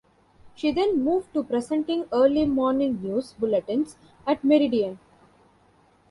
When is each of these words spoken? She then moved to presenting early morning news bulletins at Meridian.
She 0.55 0.71
then 0.71 1.03
moved 1.03 1.31
to 1.35 1.43
presenting 1.43 2.05
early 2.11 2.47
morning 2.47 3.03
news 3.03 3.33
bulletins 3.33 3.97
at 4.25 4.43
Meridian. 4.43 4.97